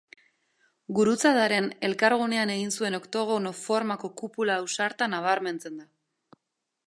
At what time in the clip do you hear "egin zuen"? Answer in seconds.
2.55-2.99